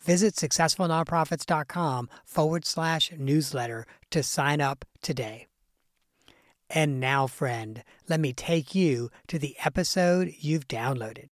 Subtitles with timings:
[0.00, 5.46] Visit successfulnonprofits.com forward slash newsletter to sign up today.
[6.70, 11.28] And now, friend, let me take you to the episode you've downloaded.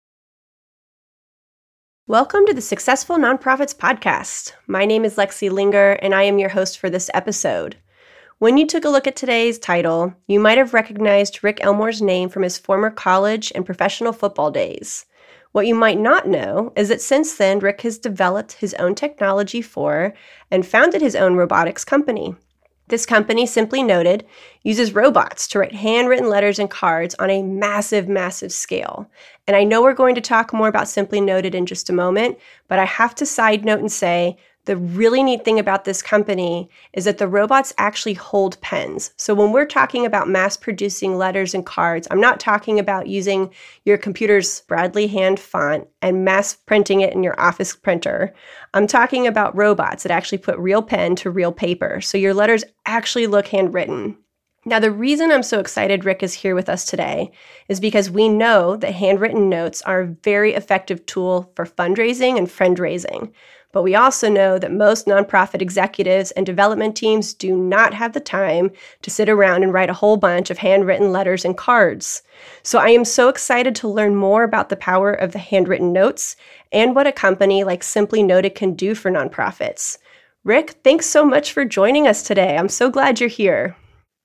[2.07, 4.53] Welcome to the Successful Nonprofits Podcast.
[4.67, 7.77] My name is Lexi Linger, and I am your host for this episode.
[8.37, 12.29] When you took a look at today's title, you might have recognized Rick Elmore's name
[12.29, 15.05] from his former college and professional football days.
[15.55, 19.61] What you might not know is that since then, Rick has developed his own technology
[19.61, 20.13] for
[20.51, 22.35] and founded his own robotics company.
[22.89, 24.25] This company, simply noted,
[24.63, 29.09] uses robots to write handwritten letters and cards on a massive, massive scale.
[29.47, 32.37] And I know we're going to talk more about Simply Noted in just a moment,
[32.67, 36.69] but I have to side note and say the really neat thing about this company
[36.93, 39.13] is that the robots actually hold pens.
[39.17, 43.51] So when we're talking about mass producing letters and cards, I'm not talking about using
[43.85, 48.33] your computer's Bradley hand font and mass printing it in your office printer.
[48.73, 52.01] I'm talking about robots that actually put real pen to real paper.
[52.01, 54.17] So your letters actually look handwritten.
[54.67, 57.31] Now, the reason I'm so excited Rick is here with us today
[57.69, 62.49] is because we know that handwritten notes are a very effective tool for fundraising and
[62.49, 63.31] friend raising.
[63.75, 68.21] But we also know that most nonprofit executives and development teams do not have the
[68.21, 68.71] time
[69.01, 72.23] to sit around and write a whole bunch of handwritten letters and cards.
[72.63, 76.37] So I am so excited to learn more about the power of the handwritten notes
[76.71, 79.97] and what a company like Simply Noted can do for nonprofits.
[80.45, 82.55] Rick, thanks so much for joining us today.
[82.57, 83.75] I'm so glad you're here.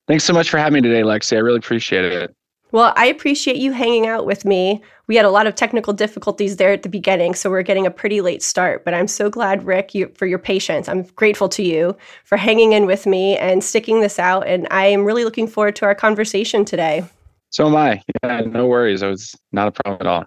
[0.06, 1.36] Thanks so much for having me today, Lexi.
[1.36, 2.32] I really appreciate it.
[2.72, 4.82] Well, I appreciate you hanging out with me.
[5.08, 7.90] We had a lot of technical difficulties there at the beginning, so we're getting a
[7.90, 8.84] pretty late start.
[8.84, 10.88] But I'm so glad, Rick, you, for your patience.
[10.88, 14.46] I'm grateful to you for hanging in with me and sticking this out.
[14.46, 17.04] And I am really looking forward to our conversation today.
[17.50, 18.02] So am I.
[18.22, 19.02] Yeah, no worries.
[19.02, 20.26] It was not a problem at all.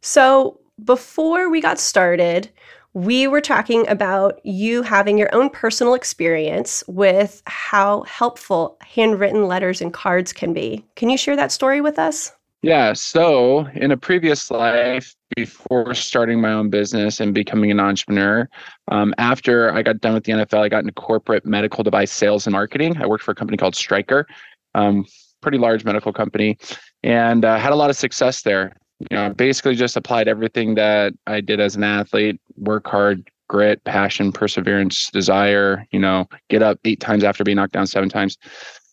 [0.00, 2.50] So before we got started,
[2.94, 9.80] we were talking about you having your own personal experience with how helpful handwritten letters
[9.80, 10.84] and cards can be.
[10.96, 12.32] Can you share that story with us?
[12.62, 12.92] Yeah.
[12.92, 18.48] So, in a previous life, before starting my own business and becoming an entrepreneur,
[18.90, 22.46] um, after I got done with the NFL, I got into corporate medical device sales
[22.46, 23.00] and marketing.
[23.00, 24.26] I worked for a company called Stryker,
[24.74, 25.06] um,
[25.40, 26.58] pretty large medical company,
[27.02, 31.14] and uh, had a lot of success there you know, basically just applied everything that
[31.26, 36.78] I did as an athlete, work hard, grit, passion, perseverance, desire, you know, get up
[36.84, 38.36] eight times after being knocked down seven times.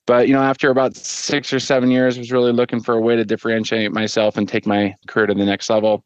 [0.05, 3.17] But, you know, after about six or seven years, was really looking for a way
[3.17, 6.05] to differentiate myself and take my career to the next level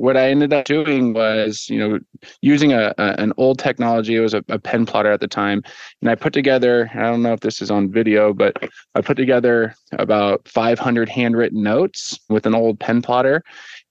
[0.00, 1.98] what I ended up doing was, you know,
[2.40, 4.16] using a, a an old technology.
[4.16, 5.62] It was a, a, pen plotter at the time,
[6.00, 6.90] and I put together.
[6.94, 8.56] I don't know if this is on video, but
[8.94, 13.42] I put together about 500 handwritten notes with an old pen plotter,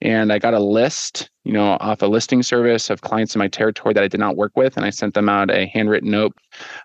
[0.02, 3.48] and I got a list, you know, off a listing service of clients in my
[3.48, 6.38] territory that I did not work with, and I sent them out a handwritten note.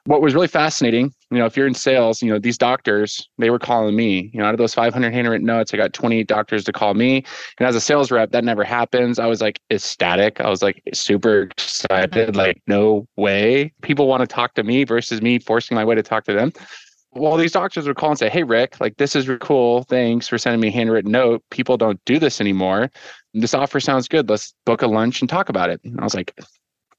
[0.07, 3.51] What was really fascinating, you know, if you're in sales, you know, these doctors, they
[3.51, 4.31] were calling me.
[4.33, 7.23] You know, out of those 500 handwritten notes, I got 28 doctors to call me,
[7.59, 9.19] and as a sales rep, that never happens.
[9.19, 10.41] I was like ecstatic.
[10.41, 12.35] I was like super excited.
[12.35, 16.03] Like, no way, people want to talk to me versus me forcing my way to
[16.03, 16.55] talk to them
[17.17, 19.85] well, these doctors would call and say, Hey, Rick, like this is cool.
[19.85, 21.45] Thanks for sending me a handwritten note.
[21.51, 22.91] People don't do this anymore.
[23.35, 24.29] This offer sounds good.
[24.29, 25.81] Let's book a lunch and talk about it.
[25.85, 26.33] And I was like,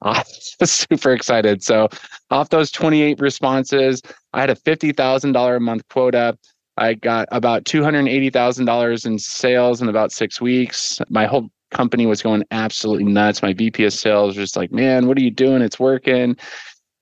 [0.02, 0.22] oh,
[0.64, 1.64] super excited.
[1.64, 1.90] So,
[2.30, 4.02] off those 28 responses,
[4.34, 6.38] I had a $50,000 a month quota.
[6.78, 11.00] I got about $280,000 in sales in about six weeks.
[11.10, 13.42] My whole company was going absolutely nuts.
[13.42, 15.62] My VP of sales was just like, man, what are you doing?
[15.62, 16.36] It's working.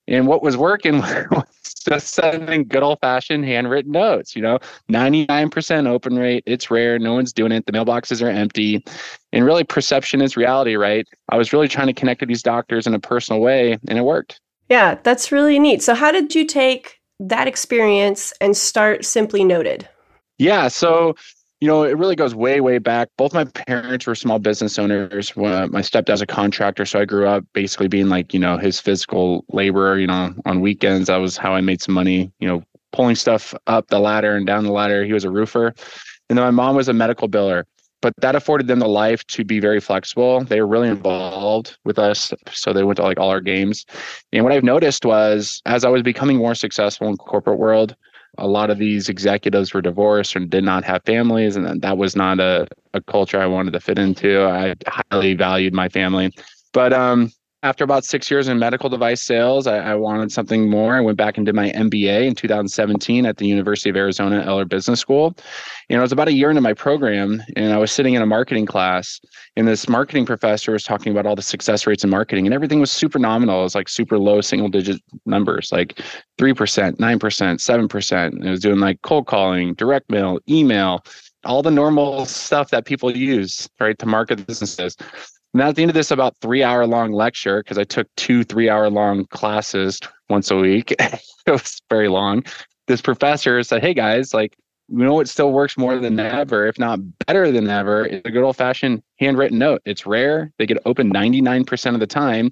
[0.08, 1.00] And what was working
[1.32, 4.60] was just sending good old fashioned handwritten notes, you know,
[4.92, 6.44] 99% open rate.
[6.46, 7.00] It's rare.
[7.00, 7.66] No one's doing it.
[7.66, 8.84] The mailboxes are empty.
[9.32, 11.08] And really, perception is reality, right?
[11.30, 14.04] I was really trying to connect to these doctors in a personal way, and it
[14.04, 14.40] worked.
[14.70, 15.82] Yeah, that's really neat.
[15.82, 19.88] So, how did you take that experience and start Simply Noted?
[20.38, 20.68] Yeah.
[20.68, 21.16] So,
[21.64, 23.08] you know, it really goes way, way back.
[23.18, 25.34] Both my parents were small business owners.
[25.38, 29.46] my stepdad's a contractor, so I grew up basically being like, you know, his physical
[29.48, 29.98] laborer.
[29.98, 32.30] You know, on weekends, that was how I made some money.
[32.42, 35.06] You know, pulling stuff up the ladder and down the ladder.
[35.06, 35.68] He was a roofer,
[36.28, 37.64] and then my mom was a medical biller.
[38.02, 40.44] But that afforded them the life to be very flexible.
[40.44, 43.86] They were really involved with us, so they went to like all our games.
[44.34, 47.96] And what I've noticed was, as I was becoming more successful in corporate world,
[48.38, 52.16] a lot of these executives were divorced and did not have families and that was
[52.16, 54.44] not a, a culture i wanted to fit into.
[54.44, 56.34] I highly valued my family.
[56.74, 57.32] But um,
[57.64, 60.96] after about six years in medical device sales I, I, wanted something more.
[60.96, 64.66] I went back and did my mba in 2017 at the university of arizona eller
[64.66, 65.36] business school.
[65.90, 68.26] And it was about a year into my program and i was sitting in a
[68.26, 69.20] marketing class
[69.56, 72.80] and this marketing professor was talking about all the success rates in marketing and everything
[72.80, 73.62] was super nominal.
[73.62, 76.00] It was like super low single digit numbers like
[76.38, 81.04] 3% 9% 7% it was doing like cold calling direct mail email
[81.46, 84.98] all the normal stuff that people use right to market businesses
[85.54, 88.44] and at the end of this about three hour long lecture because i took two
[88.44, 92.44] three hour long classes once a week it was very long
[92.88, 94.58] this professor said hey guys like
[94.90, 98.32] you know what still works more than ever, if not better than ever, is a
[98.32, 99.82] good old fashioned handwritten note.
[99.86, 100.52] It's rare.
[100.58, 102.50] They get open 99% of the time.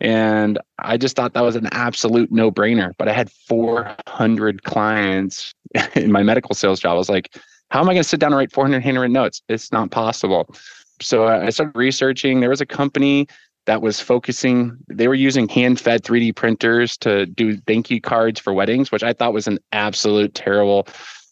[0.00, 2.92] And I just thought that was an absolute no brainer.
[2.98, 5.54] But I had 400 clients
[5.94, 6.92] in my medical sales job.
[6.92, 7.36] I was like,
[7.70, 9.42] how am I going to sit down and write 400 handwritten notes?
[9.48, 10.52] It's not possible.
[11.00, 12.40] So I started researching.
[12.40, 13.26] There was a company
[13.66, 18.40] that was focusing, they were using hand fed 3D printers to do thank you cards
[18.40, 20.86] for weddings, which I thought was an absolute terrible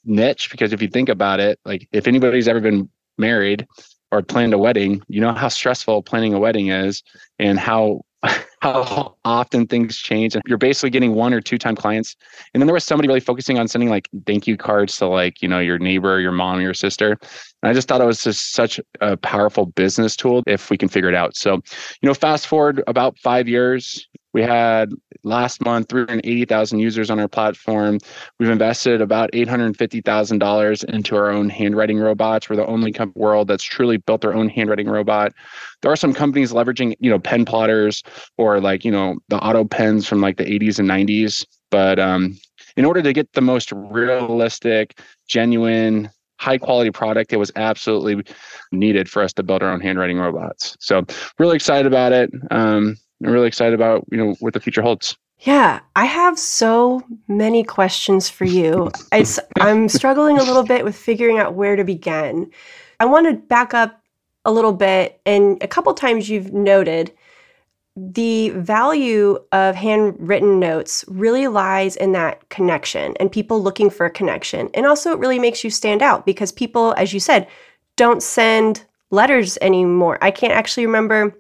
[0.04, 3.66] niche because if you think about it, like if anybody's ever been married
[4.12, 7.02] or planned a wedding, you know how stressful planning a wedding is
[7.38, 8.02] and how
[8.60, 12.16] how often things change and you're basically getting one or two time clients
[12.54, 15.40] and then there was somebody really focusing on sending like thank you cards to like
[15.42, 17.12] you know your neighbor your mom your sister
[17.62, 20.88] and i just thought it was just such a powerful business tool if we can
[20.88, 24.92] figure it out so you know fast forward about five years we had
[25.24, 27.98] last month 380,000 users on our platform.
[28.38, 32.48] We've invested about $850,000 into our own handwriting robots.
[32.48, 35.32] We're the only company world that's truly built their own handwriting robot.
[35.82, 38.02] There are some companies leveraging, you know, pen plotters
[38.36, 41.44] or like, you know, the auto pens from like the 80s and 90s.
[41.70, 42.38] But um,
[42.76, 48.24] in order to get the most realistic, genuine, high quality product, it was absolutely
[48.72, 50.76] needed for us to build our own handwriting robots.
[50.80, 51.04] So
[51.38, 52.30] really excited about it.
[52.50, 55.16] Um, I'm really excited about you know what the future holds.
[55.40, 58.90] Yeah, I have so many questions for you.
[59.12, 62.50] It's I'm struggling a little bit with figuring out where to begin.
[63.00, 64.00] I want to back up
[64.44, 67.12] a little bit and a couple times you've noted
[68.12, 74.10] the value of handwritten notes really lies in that connection and people looking for a
[74.10, 74.68] connection.
[74.74, 77.48] And also it really makes you stand out because people as you said
[77.96, 80.18] don't send letters anymore.
[80.22, 81.34] I can't actually remember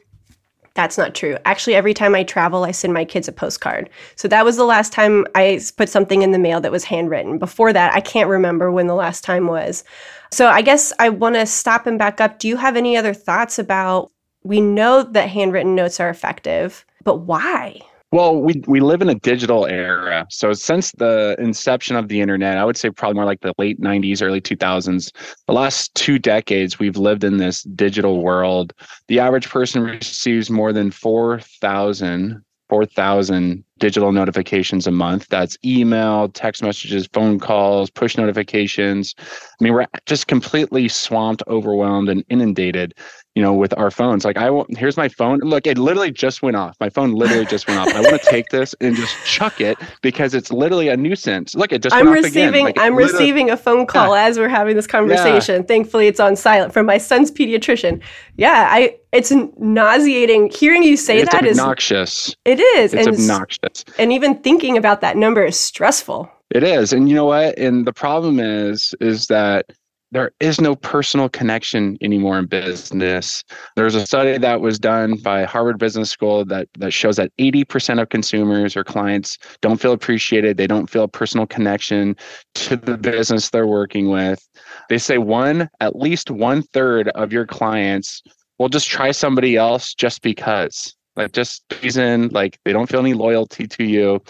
[0.74, 1.36] that's not true.
[1.44, 3.90] Actually, every time I travel, I send my kids a postcard.
[4.14, 7.36] So that was the last time I put something in the mail that was handwritten.
[7.36, 9.82] Before that, I can't remember when the last time was.
[10.30, 12.38] So I guess I want to stop and back up.
[12.38, 14.12] Do you have any other thoughts about?
[14.48, 17.82] We know that handwritten notes are effective, but why?
[18.12, 20.26] Well, we we live in a digital era.
[20.30, 23.78] So since the inception of the internet, I would say probably more like the late
[23.78, 25.12] 90s, early 2000s,
[25.46, 28.72] the last two decades we've lived in this digital world.
[29.08, 35.28] The average person receives more than 4,000 4,000 digital notifications a month.
[35.28, 39.14] That's email, text messages, phone calls, push notifications.
[39.18, 42.94] I mean, we're just completely swamped, overwhelmed, and inundated
[43.34, 44.24] you know, with our phones.
[44.24, 45.38] Like I want, here's my phone.
[45.38, 46.76] Look, it literally just went off.
[46.80, 47.94] My phone literally just went off.
[47.94, 51.54] I want to take this and just chuck it because it's literally a nuisance.
[51.54, 54.24] Look, it just I'm receiving like I'm receiving a phone call yeah.
[54.24, 55.56] as we're having this conversation.
[55.62, 55.66] Yeah.
[55.66, 58.02] Thankfully, it's on silent from my son's pediatrician.
[58.36, 60.50] Yeah, I it's nauseating.
[60.50, 62.28] Hearing you say it's that obnoxious.
[62.28, 62.92] is It is.
[62.92, 63.84] It's and, obnoxious.
[63.98, 66.30] And even thinking about that number is stressful.
[66.50, 66.92] It is.
[66.92, 67.58] And you know what?
[67.58, 69.66] And the problem is, is that
[70.10, 73.44] there is no personal connection anymore in business.
[73.76, 78.00] There's a study that was done by Harvard Business School that, that shows that 80%
[78.00, 80.56] of consumers or clients don't feel appreciated.
[80.56, 82.16] They don't feel a personal connection
[82.54, 84.46] to the business they're working with.
[84.88, 88.22] They say one, at least one third of your clients
[88.58, 90.94] will just try somebody else just because.
[91.16, 94.22] Like just reason, like they don't feel any loyalty to you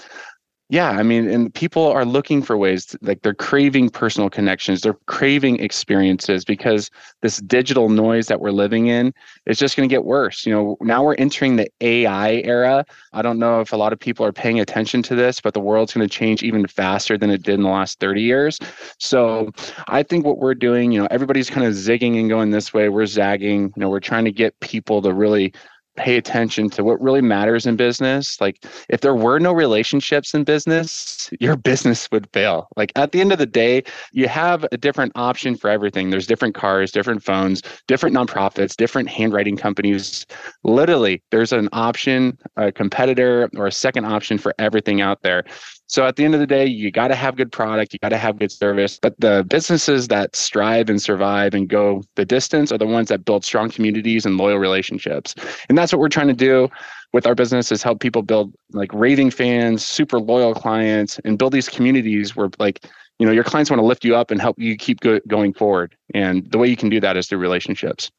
[0.68, 4.80] yeah i mean and people are looking for ways to, like they're craving personal connections
[4.80, 6.90] they're craving experiences because
[7.22, 9.12] this digital noise that we're living in
[9.46, 12.84] is just going to get worse you know now we're entering the ai era.
[13.12, 15.60] I don't know if a lot of people are paying attention to this but the
[15.60, 18.58] world's going to change even faster than it did in the last 30 years.
[18.98, 19.50] So
[19.88, 22.88] i think what we're doing you know everybody's kind of zigging and going this way
[22.88, 25.52] we're zagging you know we're trying to get people to really
[25.99, 28.40] pay attention to what really matters in business.
[28.40, 32.69] Like, if there were no relationships in business, your business would fail.
[32.76, 36.11] Like, at the end of the day, you have a different option for everything.
[36.11, 40.25] There's different cars, different phones, different nonprofits, different handwriting companies.
[40.64, 45.45] Literally, there's an option, a competitor, or a second option for everything out there.
[45.88, 48.11] So at the end of the day, you got to have good product, you got
[48.11, 48.99] to have good service.
[49.00, 53.25] But the businesses that strive and survive and go the distance are the ones that
[53.25, 55.35] build strong communities and loyal relationships.
[55.68, 56.68] And that's what we're trying to do
[57.14, 61.52] with our business is help people build like raving fans, super loyal clients, and build
[61.54, 62.85] these communities where like
[63.18, 65.54] you know your clients want to lift you up and help you keep go- going
[65.54, 65.97] forward.
[66.14, 68.11] And the way you can do that is through relationships.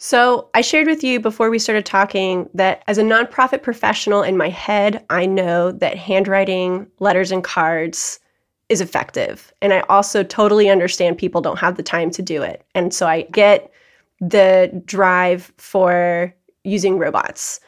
[0.00, 4.36] So, I shared with you before we started talking that as a nonprofit professional in
[4.36, 8.20] my head, I know that handwriting letters and cards
[8.68, 9.52] is effective.
[9.60, 12.64] And I also totally understand people don't have the time to do it.
[12.76, 13.72] And so I get
[14.20, 17.58] the drive for using robots.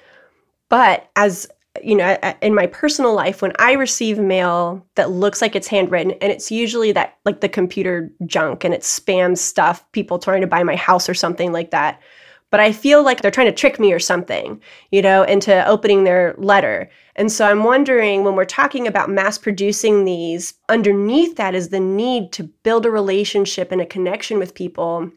[0.68, 1.48] But as
[1.82, 6.12] you know, in my personal life, when I receive mail that looks like it's handwritten,
[6.20, 10.46] and it's usually that like the computer junk and it's spam stuff, people trying to
[10.46, 12.00] buy my house or something like that
[12.50, 16.04] but I feel like they're trying to trick me or something, you know, into opening
[16.04, 16.90] their letter.
[17.16, 21.80] And so I'm wondering when we're talking about mass producing these, underneath that is the
[21.80, 25.10] need to build a relationship and a connection with people.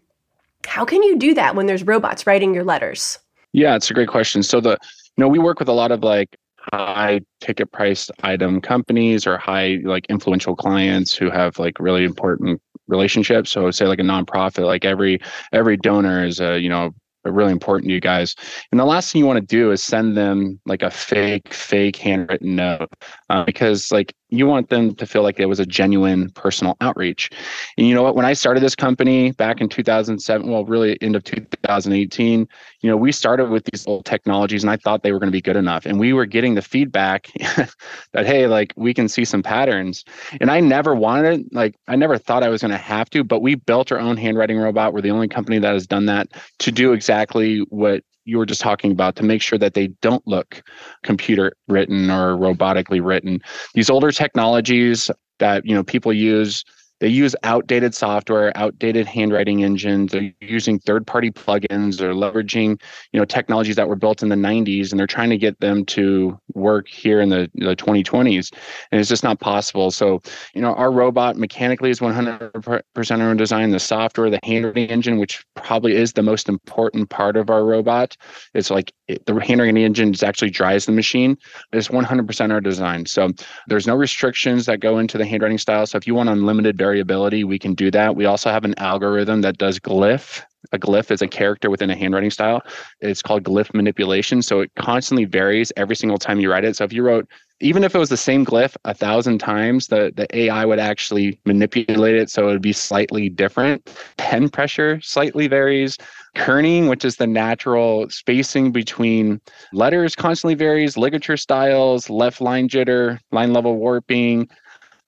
[0.66, 3.20] How can you do that when there's robots writing your letters?
[3.52, 4.44] Yeah, it's a great question.
[4.44, 4.78] So the
[5.18, 6.36] you know, we work with a lot of like
[6.72, 12.62] high ticket priced item companies or high like influential clients who have like really important
[12.88, 15.20] relationships so say like a nonprofit like every
[15.52, 16.92] every donor is a you know
[17.32, 18.36] really important to you guys.
[18.72, 21.96] And the last thing you want to do is send them like a fake, fake
[21.96, 22.92] handwritten note
[23.30, 27.30] uh, because like you want them to feel like it was a genuine personal outreach.
[27.78, 28.16] And you know what?
[28.16, 32.48] When I started this company back in 2007, well, really end of 2018,
[32.82, 35.36] you know, we started with these old technologies and I thought they were going to
[35.36, 35.86] be good enough.
[35.86, 37.30] And we were getting the feedback
[38.13, 40.04] that, hey, like we can see some patterns.
[40.42, 41.54] And I never wanted, it.
[41.54, 44.18] like, I never thought I was going to have to, but we built our own
[44.18, 44.94] handwriting robot.
[44.94, 48.62] We're the only company that has done that to do exactly what you were just
[48.62, 50.62] talking about to make sure that they don't look
[51.03, 53.42] computer written or robotically written.
[53.74, 56.63] These older technologies that you know people use
[57.03, 60.13] they use outdated software, outdated handwriting engines.
[60.13, 61.98] They're using third-party plugins.
[61.98, 62.81] They're leveraging,
[63.12, 65.83] you know, technologies that were built in the 90s, and they're trying to get them
[65.88, 68.53] to work here in the, the 2020s,
[68.89, 69.91] and it's just not possible.
[69.91, 70.22] So,
[70.55, 73.72] you know, our robot mechanically is 100% our own design.
[73.72, 78.15] The software, the handwriting engine, which probably is the most important part of our robot,
[78.53, 81.38] it's like it, the handwriting engine actually drives the machine.
[81.72, 83.05] It's 100% our design.
[83.05, 83.29] So
[83.67, 85.86] there's no restrictions that go into the handwriting style.
[85.86, 88.15] So if you want unlimited variability variability, we can do that.
[88.15, 90.43] We also have an algorithm that does glyph.
[90.72, 92.62] A glyph is a character within a handwriting style.
[93.01, 94.41] It's called glyph manipulation.
[94.41, 96.75] So it constantly varies every single time you write it.
[96.75, 97.27] So if you wrote,
[97.60, 101.39] even if it was the same glyph a thousand times, the, the AI would actually
[101.45, 103.89] manipulate it so it would be slightly different.
[104.17, 105.98] Pen pressure slightly varies.
[106.36, 109.39] Kerning, which is the natural spacing between
[109.72, 110.98] letters, constantly varies.
[110.98, 114.50] Ligature styles, left line jitter, line level warping,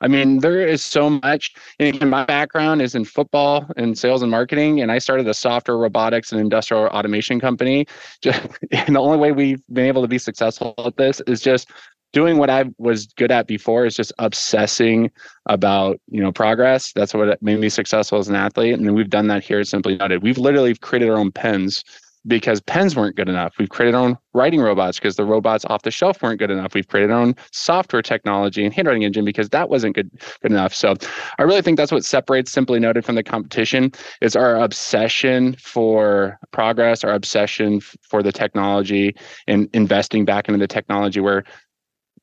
[0.02, 1.56] I mean, there is so much.
[1.80, 5.78] And my background is in football and sales and marketing, and I started a software
[5.78, 7.88] robotics and industrial automation company.
[8.22, 11.72] Just, and the only way we've been able to be successful at this is just
[12.16, 15.12] doing what I was good at before is just obsessing
[15.48, 16.94] about you know progress.
[16.94, 19.98] That's what made me successful as an athlete, and we've done that here at Simply
[19.98, 20.24] Noted.
[20.24, 21.84] We've literally created our own pens
[22.28, 23.54] because pens weren't good enough.
[23.60, 26.74] We've created our own writing robots because the robots off the shelf weren't good enough.
[26.74, 30.10] We've created our own software technology and handwriting engine because that wasn't good
[30.42, 30.74] good enough.
[30.74, 30.96] So
[31.38, 33.92] I really think that's what separates Simply Noted from the competition
[34.22, 39.16] is our obsession for progress, our obsession for the technology
[39.48, 41.44] and investing back into the technology where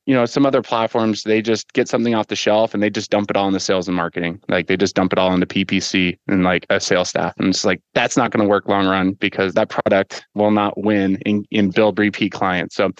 [0.05, 3.09] you know, some other platforms, they just get something off the shelf and they just
[3.09, 4.41] dump it all into sales and marketing.
[4.49, 7.33] Like they just dump it all into PPC and like a sales staff.
[7.37, 10.77] And it's like, that's not going to work long run because that product will not
[10.77, 12.75] win in, in build repeat clients.
[12.75, 12.91] So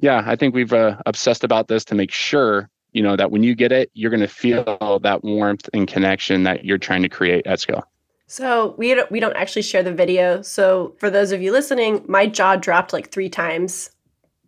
[0.00, 3.42] yeah, I think we've uh, obsessed about this to make sure you know that when
[3.42, 7.08] you get it you're going to feel that warmth and connection that you're trying to
[7.08, 7.84] create at scale
[8.26, 12.04] so we don't, we don't actually share the video so for those of you listening
[12.06, 13.91] my jaw dropped like three times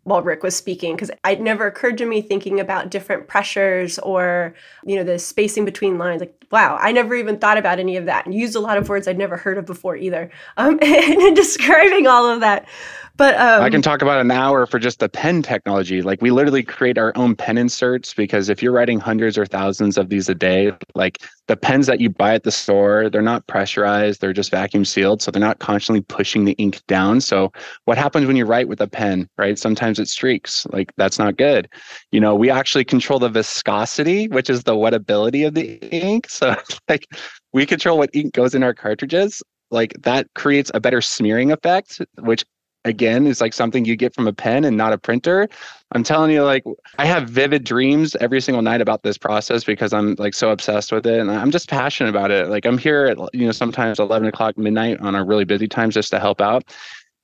[0.04, 4.54] while rick was speaking because it never occurred to me thinking about different pressures or
[4.84, 8.06] you know the spacing between lines like wow i never even thought about any of
[8.06, 8.26] that.
[8.26, 10.30] And used a lot of words i'd never heard of before either.
[10.56, 12.68] Um, and describing all of that
[13.16, 16.02] but um, I can talk about an hour for just the pen technology.
[16.02, 19.96] Like we literally create our own pen inserts because if you're writing hundreds or thousands
[19.96, 23.46] of these a day, like the pens that you buy at the store, they're not
[23.46, 25.22] pressurized, they're just vacuum sealed.
[25.22, 27.20] So they're not constantly pushing the ink down.
[27.20, 27.52] So
[27.84, 29.58] what happens when you write with a pen, right?
[29.60, 30.66] Sometimes it streaks.
[30.72, 31.68] Like that's not good.
[32.10, 36.28] You know, we actually control the viscosity, which is the wettability of the ink.
[36.28, 36.56] So
[36.88, 37.06] like
[37.52, 39.40] we control what ink goes in our cartridges
[39.70, 42.44] like that creates a better smearing effect which
[42.84, 45.48] again is like something you get from a pen and not a printer.
[45.92, 46.64] I'm telling you like
[46.98, 50.90] i have vivid dreams every single night about this process because i'm like so obsessed
[50.90, 52.48] with it and i'm just passionate about it.
[52.48, 55.94] Like i'm here at you know sometimes 11 o'clock midnight on our really busy times
[55.94, 56.64] just to help out.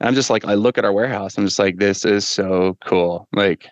[0.01, 1.37] And i'm just like i look at our warehouse.
[1.37, 3.29] I'm just like this is so cool.
[3.33, 3.67] Like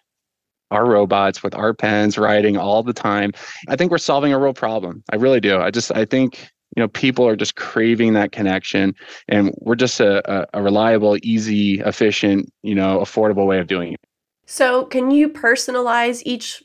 [0.70, 3.32] our robots with our pens writing all the time.
[3.68, 5.02] I think we're solving a real problem.
[5.10, 5.58] I really do.
[5.58, 8.94] I just i think you know people are just craving that connection
[9.26, 14.00] and we're just a, a, reliable easy efficient you know affordable way of doing it
[14.46, 16.62] so can you personalize each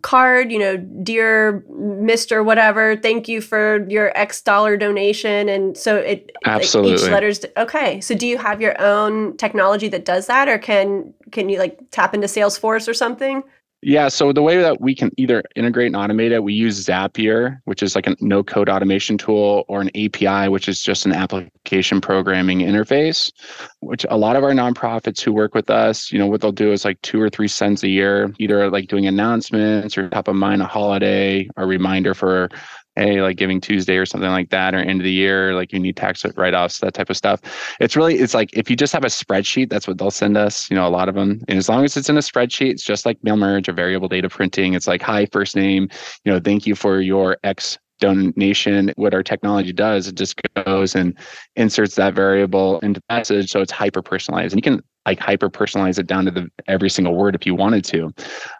[0.00, 2.44] card, you know, dear Mr.
[2.44, 5.48] whatever, thank you for your X dollar donation.
[5.48, 8.00] And so it absolutely like each letter's okay.
[8.00, 11.78] So do you have your own technology that does that or can can you like
[11.90, 13.44] tap into Salesforce or something?
[13.84, 14.06] Yeah.
[14.06, 17.82] So the way that we can either integrate and automate it, we use Zapier, which
[17.82, 22.00] is like a no code automation tool, or an API, which is just an application
[22.00, 23.32] programming interface,
[23.80, 26.70] which a lot of our nonprofits who work with us, you know, what they'll do
[26.70, 30.36] is like two or three cents a year, either like doing announcements or top of
[30.36, 32.50] mind a holiday, a reminder for
[32.96, 35.78] hey, like Giving Tuesday or something like that, or end of the year, like you
[35.78, 37.40] need tax write offs, that type of stuff.
[37.80, 40.70] It's really, it's like if you just have a spreadsheet, that's what they'll send us,
[40.70, 41.42] you know, a lot of them.
[41.48, 44.08] And as long as it's in a spreadsheet, it's just like mail merge or variable
[44.08, 44.74] data printing.
[44.74, 45.88] It's like, hi, first name,
[46.24, 50.94] you know, thank you for your X donation, what our technology does, it just goes
[50.94, 51.16] and
[51.54, 53.50] inserts that variable into the message.
[53.50, 54.52] So it's hyper personalized.
[54.52, 57.54] And you can like hyper personalize it down to the every single word if you
[57.54, 58.12] wanted to.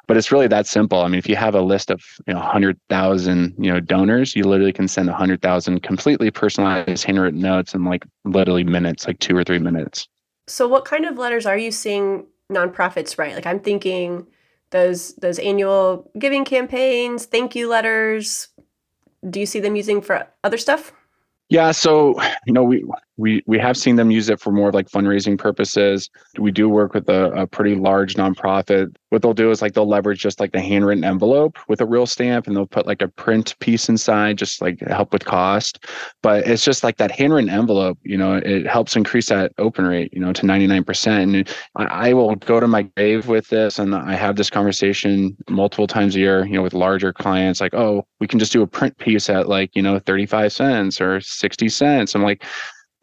[0.07, 1.03] But it's really that simple.
[1.03, 4.45] I mean, if you have a list of you know 100,000 you know donors, you
[4.45, 9.45] literally can send 100,000 completely personalized handwritten notes in like literally minutes, like two or
[9.45, 10.09] three minutes.
[10.49, 13.35] So, what kind of letters are you seeing nonprofits write?
[13.35, 14.27] Like, I'm thinking
[14.71, 18.49] those those annual giving campaigns, thank you letters,
[19.29, 20.93] do you see them using for other stuff?
[21.53, 22.83] Yeah, so you know we
[23.19, 26.09] we we have seen them use it for more of like fundraising purposes.
[26.39, 28.97] We do work with a, a, pretty large nonprofit.
[29.13, 32.07] What they'll do is like they'll leverage just like the handwritten envelope with a real
[32.07, 35.85] stamp, and they'll put like a print piece inside, just like help with cost.
[36.23, 37.99] But it's just like that handwritten envelope.
[38.05, 40.15] You know, it helps increase that open rate.
[40.15, 41.37] You know, to ninety nine percent.
[41.37, 45.37] And I, I will go to my grave with this, and I have this conversation
[45.51, 46.47] multiple times a year.
[46.47, 49.47] You know, with larger clients, like, oh, we can just do a print piece at
[49.47, 52.15] like you know thirty five cents or sixty cents.
[52.15, 52.47] I'm like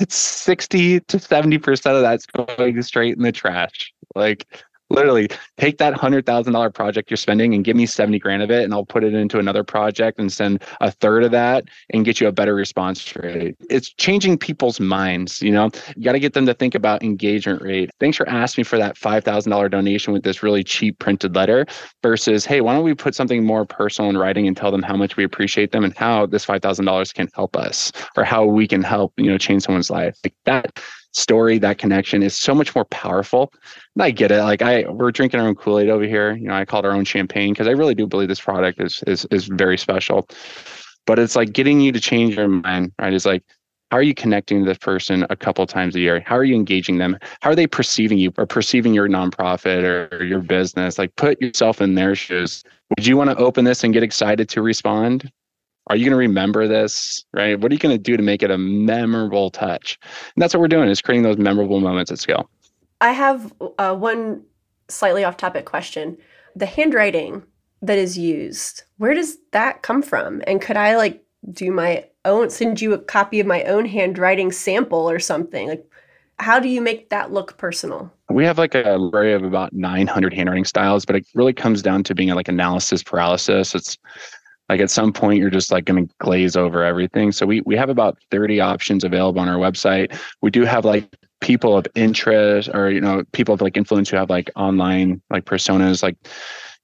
[0.00, 3.92] it's 60 to 70% of that's going straight in the trash.
[4.14, 4.46] Like
[4.92, 5.28] literally
[5.58, 8.64] take that hundred thousand dollar project you're spending and give me 70 grand of it
[8.64, 12.20] and I'll put it into another project and send a third of that and get
[12.20, 13.56] you a better response rate.
[13.70, 15.70] It's changing people's minds, you know.
[15.96, 17.90] You got to get them to think about engagement rate.
[18.00, 21.66] Thanks for asking me for that $5,000 donation with this really cheap printed letter
[22.02, 24.96] versus, hey, why don't we put something more personal in writing and tell them how
[24.96, 28.82] much we appreciate them and how this $5,000 can help us or how we can
[28.82, 30.16] help, you know, change someone's life.
[30.24, 30.78] Like that
[31.12, 33.52] story, that connection is so much more powerful.
[33.94, 34.42] And I get it.
[34.42, 36.34] Like I, we're drinking our own Kool Aid over here.
[36.34, 38.80] You know, I call it our own champagne because I really do believe this product
[38.80, 40.28] is is is very special.
[41.06, 43.12] But it's like getting you to change your mind, right?
[43.12, 43.42] Is like,
[43.90, 46.22] how are you connecting to this person a couple times a year?
[46.24, 47.18] How are you engaging them?
[47.40, 50.98] How are they perceiving you or perceiving your nonprofit or your business?
[50.98, 52.62] Like, put yourself in their shoes.
[52.96, 55.30] Would you want to open this and get excited to respond?
[55.88, 57.24] Are you going to remember this?
[57.32, 57.58] Right?
[57.58, 59.98] What are you going to do to make it a memorable touch?
[60.34, 62.48] And that's what we're doing is creating those memorable moments at scale.
[63.00, 64.42] I have uh, one
[64.88, 66.16] slightly off topic question.
[66.54, 67.42] The handwriting
[67.82, 70.42] that is used, where does that come from?
[70.46, 74.52] And could I like do my own, send you a copy of my own handwriting
[74.52, 75.68] sample or something?
[75.68, 75.84] Like,
[76.38, 78.12] How do you make that look personal?
[78.30, 82.04] We have like a array of about 900 handwriting styles, but it really comes down
[82.04, 83.74] to being like analysis paralysis.
[83.74, 83.98] It's
[84.72, 87.30] like at some point you're just like going to glaze over everything.
[87.30, 90.18] So we we have about 30 options available on our website.
[90.40, 91.06] We do have like
[91.42, 95.44] people of interest or you know people of like influence who have like online like
[95.44, 96.16] personas like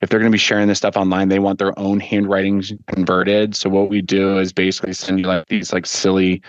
[0.01, 3.55] if they're going to be sharing this stuff online they want their own handwriting converted
[3.55, 6.43] so what we do is basically send you like these like silly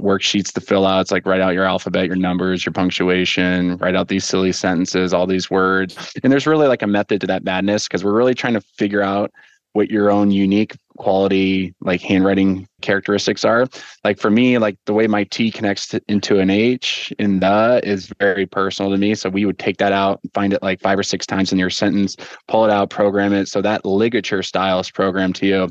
[0.00, 1.00] worksheets to fill out.
[1.00, 5.14] It's like write out your alphabet, your numbers, your punctuation, write out these silly sentences,
[5.14, 6.12] all these words.
[6.22, 9.00] And there's really like a method to that madness because we're really trying to figure
[9.02, 9.32] out
[9.72, 13.66] what your own unique quality like handwriting characteristics are
[14.04, 17.80] like for me like the way my t connects to, into an h in the
[17.84, 20.98] is very personal to me so we would take that out find it like five
[20.98, 22.16] or six times in your sentence
[22.48, 25.68] pull it out program it so that ligature style is programmed to you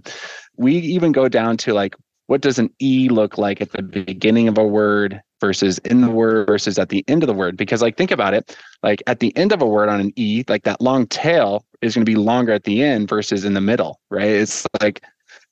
[0.57, 1.95] we even go down to like
[2.27, 6.09] what does an E look like at the beginning of a word versus in the
[6.09, 7.55] word versus at the end of the word?
[7.55, 10.43] Because like think about it, like at the end of a word on an E,
[10.47, 13.61] like that long tail is going to be longer at the end versus in the
[13.61, 14.27] middle, right?
[14.27, 15.03] It's like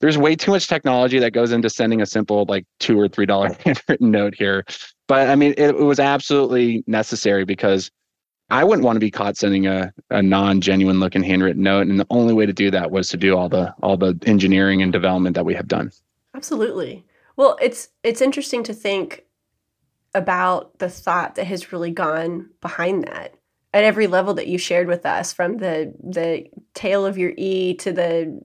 [0.03, 3.25] there's way too much technology that goes into sending a simple like two or three
[3.25, 4.65] dollar handwritten note here.
[5.07, 7.89] But I mean, it, it was absolutely necessary because
[8.49, 11.87] I wouldn't want to be caught sending a, a non-genuine looking handwritten note.
[11.87, 14.81] And the only way to do that was to do all the all the engineering
[14.81, 15.89] and development that we have done.
[16.35, 17.05] Absolutely.
[17.37, 19.23] Well, it's it's interesting to think
[20.13, 23.35] about the thought that has really gone behind that
[23.73, 27.73] at every level that you shared with us from the the tail of your e
[27.75, 28.41] to the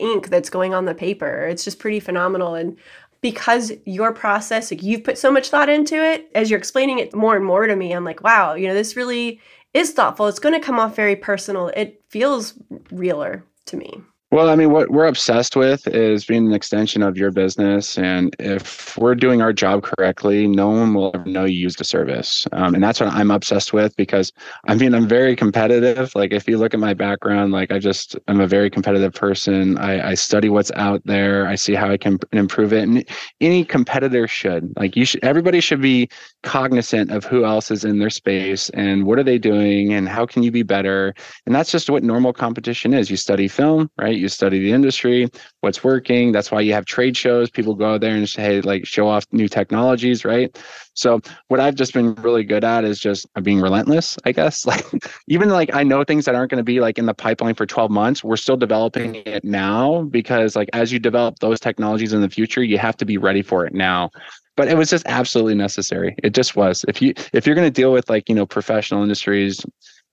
[0.00, 1.46] ink that's going on the paper.
[1.46, 2.54] It's just pretty phenomenal.
[2.54, 2.76] And
[3.20, 7.14] because your process like you've put so much thought into it as you're explaining it
[7.14, 9.38] more and more to me i'm like wow you know this really
[9.74, 10.26] is thoughtful.
[10.26, 11.68] It's going to come off very personal.
[11.68, 12.54] It feels
[12.90, 17.16] realer to me well, I mean, what we're obsessed with is being an extension of
[17.16, 17.98] your business.
[17.98, 21.84] And if we're doing our job correctly, no one will ever know you used a
[21.84, 22.46] service.
[22.52, 24.32] Um, and that's what I'm obsessed with because
[24.68, 26.14] I mean, I'm very competitive.
[26.14, 29.76] Like, if you look at my background, like, I just, I'm a very competitive person.
[29.78, 32.84] I, I study what's out there, I see how I can improve it.
[32.84, 33.04] And
[33.40, 34.72] any competitor should.
[34.76, 36.08] Like, you should, everybody should be
[36.44, 40.24] cognizant of who else is in their space and what are they doing and how
[40.24, 41.14] can you be better.
[41.46, 43.10] And that's just what normal competition is.
[43.10, 44.19] You study film, right?
[44.20, 45.28] You study the industry,
[45.60, 46.32] what's working.
[46.32, 47.50] That's why you have trade shows.
[47.50, 50.56] People go there and say, like show off new technologies, right?
[50.94, 54.66] So what I've just been really good at is just being relentless, I guess.
[54.70, 54.86] Like
[55.26, 57.66] even like I know things that aren't going to be like in the pipeline for
[57.66, 62.20] 12 months, we're still developing it now because like as you develop those technologies in
[62.20, 64.10] the future, you have to be ready for it now
[64.56, 67.70] but it was just absolutely necessary it just was if you if you're going to
[67.70, 69.64] deal with like you know professional industries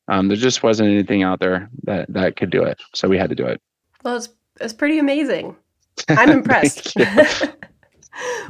[0.07, 3.29] um, there just wasn't anything out there that that could do it so we had
[3.29, 3.61] to do it
[4.07, 4.29] well, it's,
[4.61, 5.57] it's pretty amazing.
[6.07, 6.93] I'm impressed.
[6.93, 7.47] Thank, you.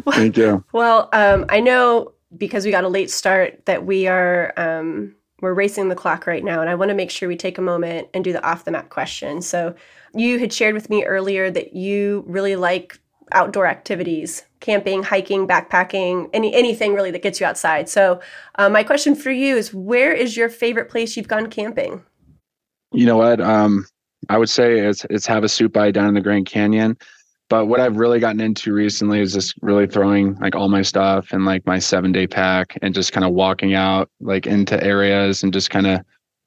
[0.05, 0.63] well, Thank you.
[0.71, 5.55] Well, um, I know because we got a late start that we are um, we're
[5.55, 8.07] racing the clock right now, and I want to make sure we take a moment
[8.13, 9.41] and do the off the map question.
[9.41, 9.73] So,
[10.13, 12.99] you had shared with me earlier that you really like
[13.31, 18.21] outdoor activities camping hiking backpacking any anything really that gets you outside so
[18.55, 22.01] uh, my question for you is where is your favorite place you've gone camping
[22.93, 23.85] you know what um
[24.29, 26.97] I would say it's it's Havasupai down in the Grand Canyon.
[27.49, 31.31] But what I've really gotten into recently is just really throwing like all my stuff
[31.31, 35.43] and like my seven day pack and just kind of walking out like into areas
[35.43, 36.01] and just kind of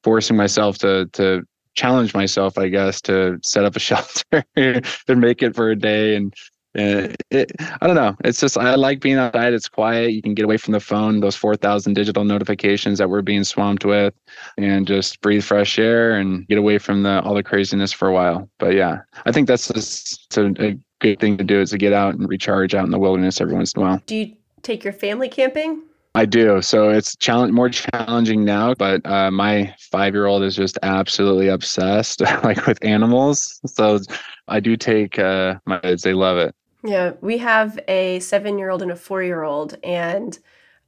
[0.04, 1.42] forcing myself to to
[1.74, 6.16] challenge myself, I guess, to set up a shelter and make it for a day
[6.16, 6.34] and
[6.74, 8.16] it, it, I don't know.
[8.24, 9.52] It's just I like being outside.
[9.52, 10.12] It's quiet.
[10.12, 13.44] You can get away from the phone, those four thousand digital notifications that we're being
[13.44, 14.14] swamped with,
[14.56, 18.12] and just breathe fresh air and get away from the all the craziness for a
[18.12, 18.48] while.
[18.58, 21.92] But yeah, I think that's just a, a good thing to do is to get
[21.92, 24.02] out and recharge out in the wilderness every once in a while.
[24.06, 25.82] Do you take your family camping?
[26.14, 26.60] I do.
[26.60, 31.48] So it's challenge more challenging now, but uh, my five year old is just absolutely
[31.48, 33.60] obsessed like with animals.
[33.66, 34.00] So
[34.48, 36.54] I do take uh, my kids; they love it.
[36.82, 40.38] Yeah, we have a seven year old and a four year old, and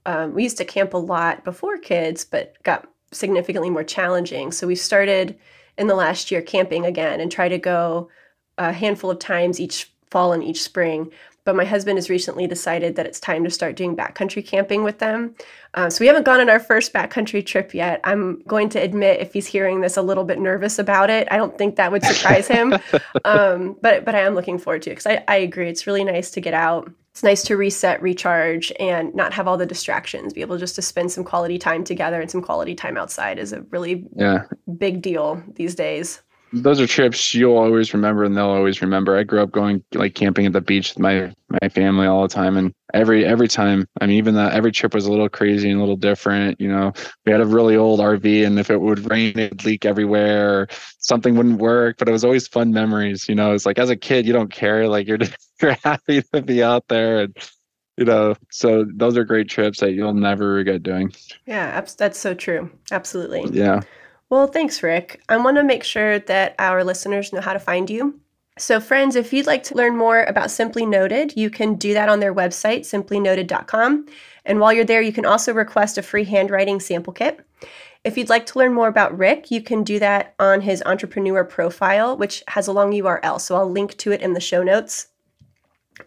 [0.06, 4.52] um, we used to camp a lot before kids, but got significantly more challenging.
[4.52, 5.38] So we started
[5.78, 8.08] in the last year camping again and try to go
[8.58, 11.10] a handful of times each fall and each spring.
[11.44, 14.98] But my husband has recently decided that it's time to start doing backcountry camping with
[14.98, 15.34] them.
[15.74, 18.00] Um, so we haven't gone on our first backcountry trip yet.
[18.04, 21.26] I'm going to admit, if he's hearing this, a little bit nervous about it.
[21.30, 22.74] I don't think that would surprise him,
[23.24, 25.68] um, but but I am looking forward to it because I, I agree.
[25.68, 26.90] It's really nice to get out.
[27.10, 30.32] It's nice to reset, recharge, and not have all the distractions.
[30.32, 33.52] Be able just to spend some quality time together and some quality time outside is
[33.52, 34.44] a really yeah.
[34.78, 36.22] big deal these days.
[36.52, 39.16] Those are trips you'll always remember and they'll always remember.
[39.16, 42.28] I grew up going like camping at the beach with my my family all the
[42.28, 42.56] time.
[42.58, 45.78] And every every time I mean even that every trip was a little crazy and
[45.78, 46.92] a little different, you know.
[47.24, 50.68] We had a really old RV and if it would rain it would leak everywhere,
[50.98, 53.54] something wouldn't work, but it was always fun memories, you know.
[53.54, 54.88] It's like as a kid you don't care.
[54.88, 55.18] Like you're
[55.62, 57.36] you're happy to be out there and
[57.96, 58.34] you know.
[58.50, 61.12] So those are great trips that you'll never regret doing.
[61.46, 62.70] Yeah that's so true.
[62.90, 63.58] Absolutely.
[63.58, 63.80] Yeah
[64.32, 65.20] well, thanks, Rick.
[65.28, 68.18] I want to make sure that our listeners know how to find you.
[68.56, 72.08] So, friends, if you'd like to learn more about Simply Noted, you can do that
[72.08, 74.06] on their website, simplynoted.com.
[74.46, 77.44] And while you're there, you can also request a free handwriting sample kit.
[78.04, 81.44] If you'd like to learn more about Rick, you can do that on his entrepreneur
[81.44, 83.38] profile, which has a long URL.
[83.38, 85.08] So I'll link to it in the show notes.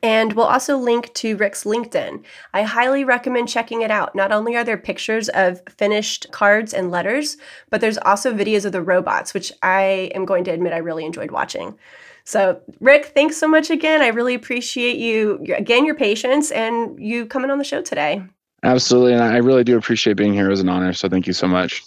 [0.04, 2.24] And we'll also link to Rick's LinkedIn.
[2.54, 4.16] I highly recommend checking it out.
[4.16, 7.38] Not only are there pictures of finished cards and letters,
[7.70, 11.06] but there's also videos of the robots, which I am going to admit I really
[11.06, 11.78] enjoyed watching.
[12.24, 14.02] So, Rick, thanks so much again.
[14.02, 18.24] I really appreciate you, again, your patience and you coming on the show today.
[18.64, 19.14] Absolutely.
[19.14, 20.48] And I really do appreciate being here.
[20.48, 20.92] It was an honor.
[20.94, 21.84] So, thank you so much.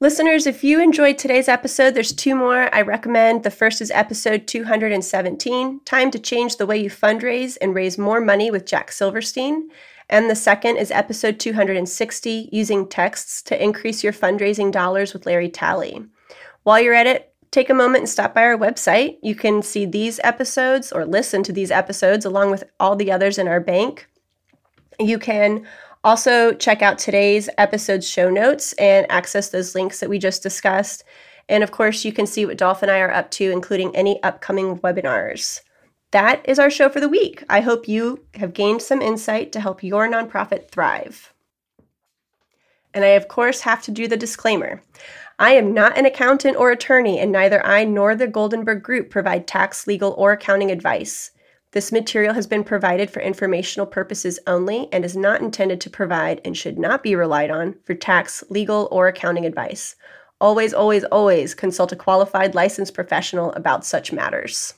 [0.00, 3.42] Listeners, if you enjoyed today's episode, there's two more I recommend.
[3.42, 8.20] The first is episode 217 Time to Change the Way You Fundraise and Raise More
[8.20, 9.70] Money with Jack Silverstein.
[10.08, 15.48] And the second is episode 260 Using Texts to Increase Your Fundraising Dollars with Larry
[15.48, 16.06] Talley.
[16.62, 19.18] While you're at it, take a moment and stop by our website.
[19.20, 23.36] You can see these episodes or listen to these episodes along with all the others
[23.36, 24.06] in our bank.
[25.00, 25.66] You can
[26.04, 31.04] also, check out today's episode show notes and access those links that we just discussed.
[31.48, 34.22] And of course, you can see what Dolph and I are up to, including any
[34.22, 35.60] upcoming webinars.
[36.10, 37.42] That is our show for the week.
[37.50, 41.34] I hope you have gained some insight to help your nonprofit thrive.
[42.94, 44.82] And I, of course, have to do the disclaimer.
[45.38, 49.46] I am not an accountant or attorney, and neither I nor the Goldenberg Group provide
[49.46, 51.30] tax, legal, or accounting advice.
[51.72, 56.40] This material has been provided for informational purposes only and is not intended to provide
[56.42, 59.94] and should not be relied on for tax, legal, or accounting advice.
[60.40, 64.74] Always, always, always consult a qualified licensed professional about such matters.